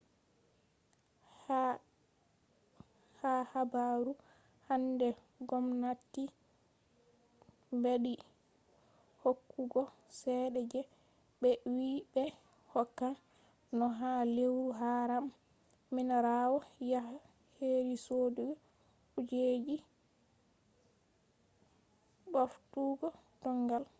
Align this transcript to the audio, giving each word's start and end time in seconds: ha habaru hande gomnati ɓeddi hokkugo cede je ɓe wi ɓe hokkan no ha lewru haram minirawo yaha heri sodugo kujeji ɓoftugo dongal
ha 3.23 3.33
habaru 3.51 4.11
hande 4.67 5.07
gomnati 5.49 6.23
ɓeddi 7.81 8.13
hokkugo 9.21 9.81
cede 10.19 10.59
je 10.71 10.81
ɓe 11.41 11.49
wi 11.73 11.87
ɓe 12.13 12.23
hokkan 12.73 13.13
no 13.77 13.85
ha 13.99 14.11
lewru 14.35 14.65
haram 14.81 15.25
minirawo 15.93 16.59
yaha 16.91 17.15
heri 17.57 17.93
sodugo 18.05 18.55
kujeji 19.11 19.75
ɓoftugo 22.33 23.07
dongal 23.43 23.83